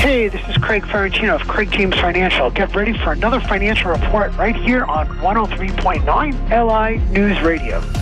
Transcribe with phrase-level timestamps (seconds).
[0.00, 2.50] Hey, this is Craig Ferrantino of Craig James Financial.
[2.50, 7.99] Get ready for another financial report right here on 103.9 LI News Radio.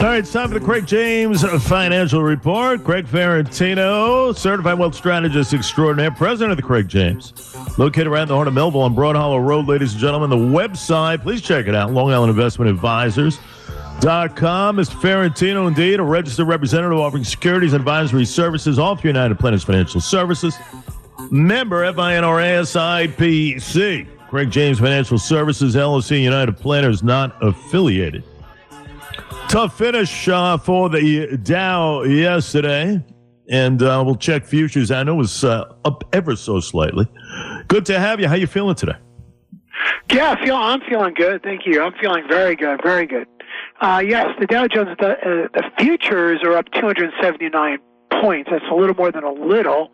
[0.00, 2.82] All right, it's time for the Craig James Financial Report.
[2.84, 7.32] Craig Ferrantino, certified wealth strategist extraordinaire, president of the Craig James,
[7.78, 10.30] located around the heart of Melville on Broad Hollow Road, ladies and gentlemen.
[10.30, 13.38] The website, please check it out, Long Island Investment Advisors.
[14.00, 14.78] Dot com.
[14.78, 14.94] Mr.
[14.94, 20.56] Ferrantino, indeed, a registered representative offering securities advisory services all through United Planners Financial Services.
[21.30, 24.06] Member FINRA SIPC.
[24.30, 28.22] Craig James Financial Services, LLC, United Planners, not affiliated.
[29.48, 33.04] Tough finish uh, for the Dow yesterday,
[33.48, 34.92] and uh, we'll check futures.
[34.92, 37.08] I know it was uh, up ever so slightly.
[37.66, 38.28] Good to have you.
[38.28, 38.94] How you feeling today?
[40.12, 41.42] Yeah, I feel, I'm feeling good.
[41.42, 41.82] Thank you.
[41.82, 43.26] I'm feeling very good, very good.
[43.80, 47.78] Uh, yes, the Dow Jones, the, uh, the futures are up 279
[48.22, 48.48] points.
[48.52, 49.90] That's a little more than a little.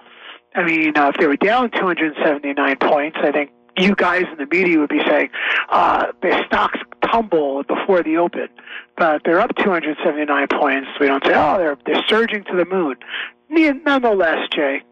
[0.54, 4.46] I mean, uh, if they were down 279 points, I think you guys in the
[4.46, 5.28] media would be saying
[5.70, 8.48] uh, the stocks tumble before the open,
[8.96, 10.88] but they're up 279 points.
[11.00, 12.96] We don't say, oh, they're they're surging to the moon.
[13.48, 14.82] Nonetheless, Jay,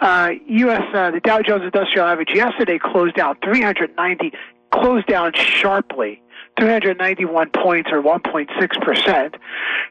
[0.00, 0.82] uh, U.S.
[0.92, 4.32] Uh, the Dow Jones Industrial Average yesterday closed down 390,
[4.72, 6.20] closed down sharply.
[6.60, 9.34] 391 points or 1.6%.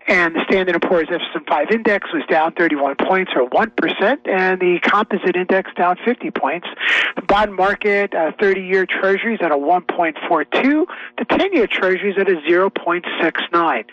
[0.08, 4.80] And the Standard & Poor's S&P index was down 31 points or 1%, and the
[4.82, 6.68] composite index down 50 points.
[7.16, 10.86] The bond market, uh, 30-year treasuries at a 1.42.
[11.18, 13.86] The 10-year treasuries at a 0.69.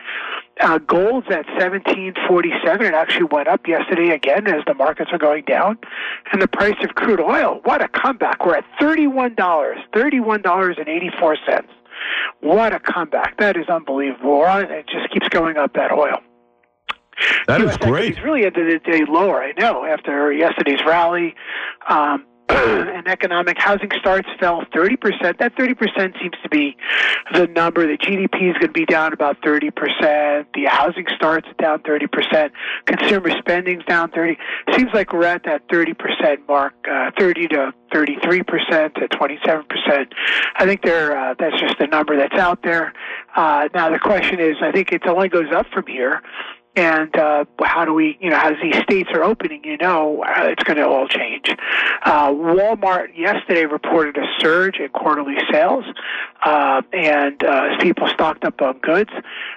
[0.58, 2.86] Uh, gold's at 1747.
[2.86, 5.76] It actually went up yesterday again as the markets are going down.
[6.32, 8.46] And the price of crude oil, what a comeback.
[8.46, 11.64] We're at $31, $31.84.
[12.40, 13.38] What a comeback.
[13.38, 14.44] That is unbelievable.
[14.46, 16.18] It just keeps going up, that oil.
[17.46, 18.12] That That is great.
[18.12, 21.34] It's really ended the day lower, I know, after yesterday's rally.
[21.88, 25.38] Um, and economic housing starts fell 30%.
[25.38, 26.76] That 30% seems to be
[27.32, 27.86] the number.
[27.86, 30.46] The GDP is going to be down about 30%.
[30.54, 32.50] The housing starts down 30%.
[32.84, 34.36] Consumer spending's down 30.
[34.76, 40.12] Seems like we're at that 30% mark, uh, 30 to 33% to 27%.
[40.56, 42.92] I think they're, uh, that's just the number that's out there.
[43.34, 46.22] Uh, now the question is, I think it only goes up from here
[46.76, 50.44] and uh, how do we, you know, as these states are opening, you know, uh,
[50.44, 51.48] it's going to all change.
[52.02, 55.84] Uh, Walmart yesterday reported a surge in quarterly sales,
[56.42, 59.10] uh, and uh, as people stocked up on goods,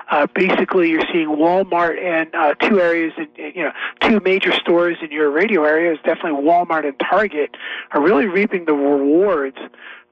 [0.10, 2.00] uh, basically you're seeing Walmart
[2.34, 3.72] uh, two areas, in, you know,
[4.02, 7.56] two major stores in your radio area, is definitely Walmart and Target,
[7.92, 9.58] are really reaping the rewards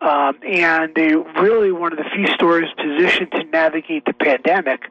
[0.01, 4.81] um, and they really one of the few stores positioned to navigate the pandemic,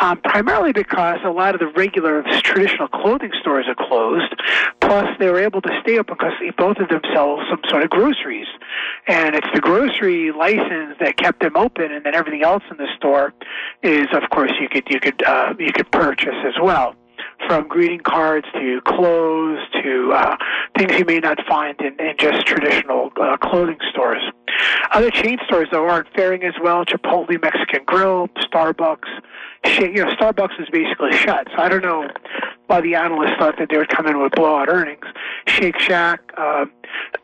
[0.00, 4.34] um, primarily because a lot of the regular traditional clothing stores are closed.
[4.80, 7.90] Plus, they were able to stay open because both of them sell some sort of
[7.90, 8.48] groceries,
[9.06, 12.88] and it's the grocery license that kept them open, and then everything else in the
[12.96, 13.32] store
[13.82, 16.94] is, of course, you could you could uh, you could purchase as well
[17.46, 20.36] from greeting cards to clothes to uh,
[20.76, 24.22] things you may not find in, in just traditional uh, clothing stores.
[24.92, 26.84] Other chain stores, though, aren't faring as well.
[26.84, 29.08] Chipotle Mexican Grill, Starbucks.
[29.64, 31.48] You know, Starbucks is basically shut.
[31.54, 32.08] So I don't know
[32.68, 35.04] why the analysts thought that they would come in with blowout earnings.
[35.46, 36.66] Shake Shack, uh,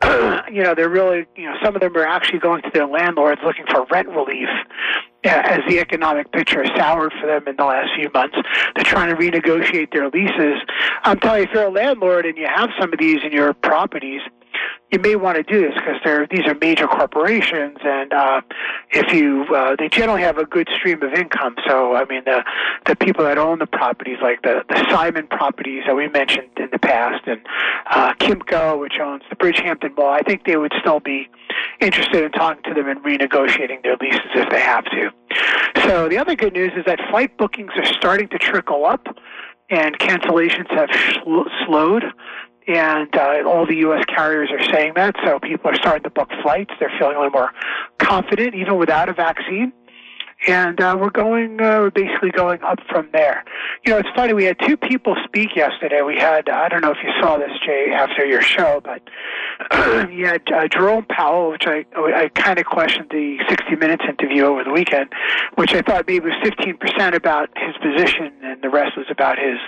[0.51, 3.41] you know, they're really, you know, some of them are actually going to their landlords
[3.45, 4.49] looking for rent relief
[5.25, 8.37] as the economic picture has soured for them in the last few months.
[8.75, 10.61] They're trying to renegotiate their leases.
[11.03, 13.55] I'm telling you, if you're a landlord and you have some of these in your
[13.55, 14.21] properties,
[14.95, 18.41] you may want to do this because these are major corporations, and uh,
[18.93, 21.57] if you uh, they generally have a good stream of income.
[21.67, 22.45] So I mean the
[22.87, 26.69] the people that own the properties, like the the Simon properties that we mentioned in
[26.71, 27.41] the past, and
[27.91, 31.29] uh, Kimco, which owns the Bridgehampton Mall, I think they would still be
[31.81, 35.11] interested in talking to them and renegotiating their leases if they have to.
[35.89, 39.09] So the other good news is that flight bookings are starting to trickle up
[39.71, 40.91] and cancellations have
[41.67, 42.05] slowed
[42.67, 44.05] and uh, all the U.S.
[44.07, 45.15] carriers are saying that.
[45.25, 46.73] So people are starting to book flights.
[46.81, 47.53] They're feeling a little more
[47.99, 49.73] confident, even without a vaccine.
[50.47, 53.45] And uh, we're going, uh, we're basically going up from there.
[53.87, 54.35] You know, it's funny.
[54.35, 56.03] We had two people speak yesterday.
[56.03, 59.01] We had, I don't know if you saw this, Jay, after your show, but
[60.13, 64.45] you had uh, Jerome Powell, which I, I kind of questioned the 60 Minutes interview
[64.45, 65.13] over the weekend,
[65.55, 69.59] which I thought maybe was 15% about his position, and the rest was about his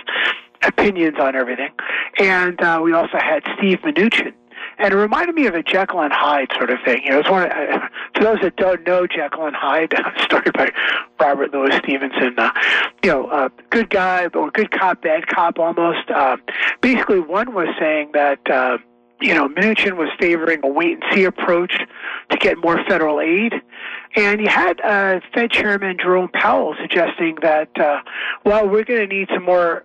[0.67, 1.71] opinions on everything.
[2.19, 4.33] And uh, we also had Steve Mnuchin.
[4.79, 7.01] and it reminded me of a Jekyll and Hyde sort of thing.
[7.03, 7.43] You know, it's one.
[7.43, 9.93] Of, uh, for those that don't know Jekyll and Hyde,
[10.23, 10.71] story by
[11.19, 12.35] Robert Louis Stevenson.
[12.37, 12.51] Uh,
[13.03, 16.09] you know, uh, good guy or good cop, bad cop, almost.
[16.09, 16.37] Uh,
[16.81, 18.39] basically, one was saying that.
[18.49, 18.77] Uh,
[19.19, 21.73] you know, Mnuchin was favoring a wait and see approach
[22.29, 23.51] to get more federal aid.
[24.15, 28.01] And you had uh, Fed Chairman Jerome Powell suggesting that, uh,
[28.45, 29.83] well, we're going to need some more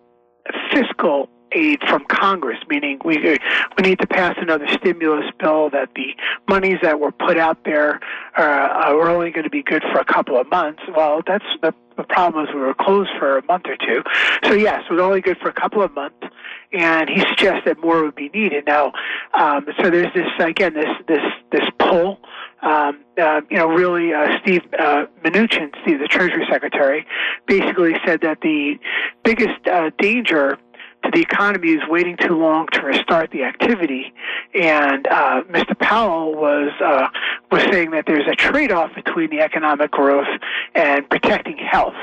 [0.73, 5.71] fiscal aid from Congress, meaning we we need to pass another stimulus bill.
[5.71, 6.15] That the
[6.49, 8.01] monies that were put out there
[8.37, 10.83] uh, are only going to be good for a couple of months.
[10.97, 14.03] Well, that's the, the problem is we were closed for a month or two.
[14.45, 16.27] So yes, it was only good for a couple of months,
[16.73, 18.65] and he suggests that more would be needed.
[18.67, 18.93] Now,
[19.35, 22.19] um, so there's this again this this this pull.
[22.63, 27.05] Um, uh, you know, really, uh, Steve uh, Mnuchin, Steve, the Treasury Secretary,
[27.47, 28.79] basically said that the
[29.25, 30.59] biggest uh, danger
[31.03, 34.13] to the economy is waiting too long to restart the activity.
[34.55, 35.79] And uh, Mr.
[35.79, 37.09] Powell was uh,
[37.51, 40.29] was saying that there's a trade-off between the economic growth
[40.75, 41.97] and protecting health.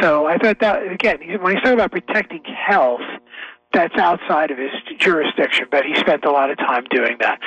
[0.00, 3.00] So I thought that again, when he's talking about protecting health,
[3.72, 7.40] that's outside of his jurisdiction, but he spent a lot of time doing that.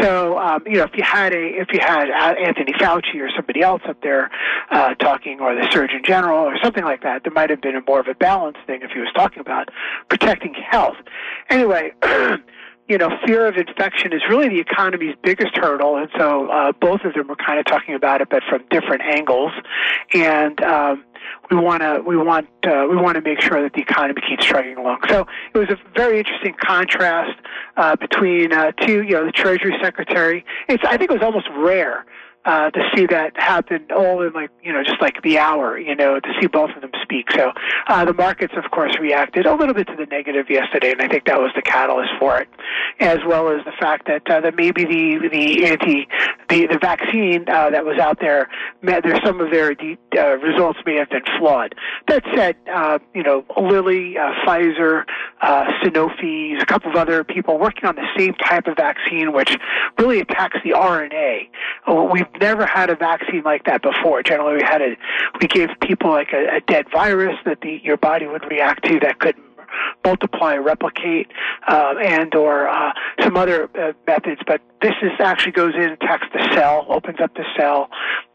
[0.00, 3.62] So, um, you know, if you had a, if you had Anthony Fauci or somebody
[3.62, 4.30] else up there
[4.70, 7.82] uh, talking, or the Surgeon General or something like that, there might have been a
[7.86, 9.68] more of a balanced thing if he was talking about
[10.08, 10.96] protecting health.
[11.48, 11.92] Anyway.
[12.90, 17.02] you know, fear of infection is really the economy's biggest hurdle, and so uh, both
[17.02, 19.52] of them were kind of talking about it, but from different angles.
[20.12, 21.04] And um,
[21.52, 24.44] we want to we want uh, we want to make sure that the economy keeps
[24.44, 25.02] chugging along.
[25.08, 27.38] So it was a very interesting contrast
[27.76, 30.44] uh, between uh, two, you know, the Treasury Secretary.
[30.68, 32.06] It's I think it was almost rare
[32.44, 35.94] uh, to see that happen all in like you know just like the hour you
[35.94, 37.30] know to see both of them speak.
[37.32, 37.52] So
[37.86, 41.08] uh, the markets of course reacted a little bit to the negative yesterday and I
[41.08, 42.48] think that was the catalyst for it
[42.98, 46.08] as well as the fact that uh, that maybe the the anti
[46.48, 48.48] the the vaccine uh, that was out there
[48.82, 49.74] there's some of their
[50.16, 51.74] uh, results may have been flawed.
[52.08, 55.04] That said uh, you know Lilly uh, Pfizer
[55.42, 59.56] uh, Sanofi a couple of other people working on the same type of vaccine which
[59.98, 61.48] really attacks the RNA
[62.10, 64.22] we've never had a vaccine like that before.
[64.22, 64.96] Generally, we had a
[65.40, 69.00] we gave people like a, a dead virus that the your body would react to
[69.00, 69.36] that could
[70.04, 71.30] multiply, replicate,
[71.68, 72.92] uh, and or uh,
[73.22, 74.40] some other uh, methods.
[74.46, 77.88] But this is actually goes in, attacks the cell, opens up the cell,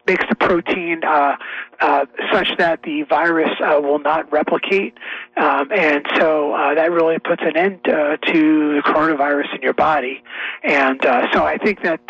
[0.07, 1.35] makes the protein uh,
[1.79, 4.93] uh, such that the virus uh, will not replicate,
[5.37, 9.73] um, and so uh, that really puts an end uh, to the coronavirus in your
[9.73, 10.23] body.
[10.63, 12.01] And uh, so I think that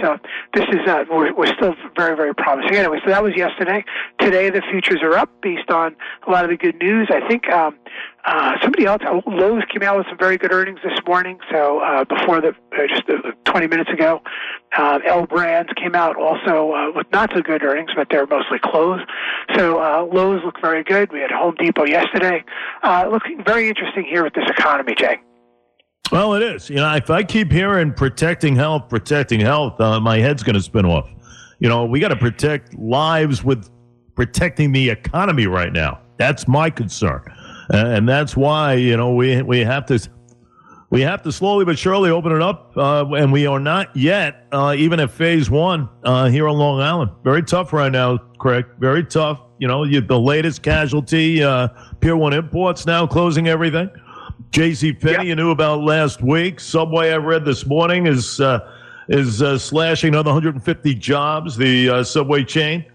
[0.53, 2.75] this is we're, we're, still very very promising.
[2.75, 3.83] Anyway, so that was yesterday.
[4.19, 5.95] Today the futures are up based on
[6.27, 7.09] a lot of the good news.
[7.09, 7.49] I think.
[7.49, 7.77] Um,
[8.25, 11.37] uh, somebody else, Lowe's came out with some very good earnings this morning.
[11.51, 14.21] So uh, before the uh, just uh, 20 minutes ago,
[14.75, 18.57] uh, L Brands came out also uh, with not so good earnings, but they're mostly
[18.57, 19.03] closed.
[19.55, 21.11] So uh, Lowe's look very good.
[21.11, 22.43] We had Home Depot yesterday.
[22.81, 25.19] Uh, looking very interesting here with this economy, Jay.
[26.11, 26.69] Well, it is.
[26.69, 30.61] You know, if I keep hearing protecting health, protecting health, uh, my head's going to
[30.61, 31.07] spin off.
[31.59, 33.69] You know, we got to protect lives with
[34.15, 36.01] protecting the economy right now.
[36.17, 37.23] That's my concern
[37.69, 39.99] and that's why you know we we have to
[40.89, 44.47] we have to slowly but surely open it up, uh, and we are not yet
[44.51, 47.11] uh, even at phase one uh, here on Long Island.
[47.23, 48.65] Very tough right now, Craig.
[48.79, 49.41] Very tough.
[49.57, 53.89] You know, you, the latest casualty, uh, Pier One Imports now closing everything.
[54.51, 54.93] J.C.
[54.93, 56.59] Penney, you knew about last week.
[56.59, 58.71] Subway, I read this morning, is uh,
[59.09, 61.57] is uh, slashing another 150 jobs.
[61.57, 62.85] The Subway chain,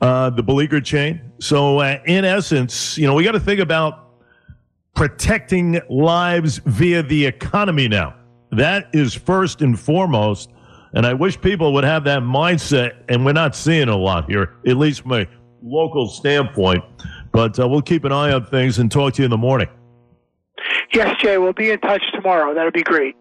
[0.00, 1.20] the beleaguered chain.
[1.40, 4.03] So, in essence, you know, we got to think about
[4.94, 8.14] protecting lives via the economy now.
[8.50, 10.50] That is first and foremost.
[10.94, 13.02] And I wish people would have that mindset.
[13.08, 15.26] And we're not seeing a lot here, at least from a
[15.62, 16.84] local standpoint.
[17.32, 19.68] But uh, we'll keep an eye on things and talk to you in the morning.
[20.92, 21.36] Yes, Jay.
[21.38, 22.54] We'll be in touch tomorrow.
[22.54, 23.16] That'll be great.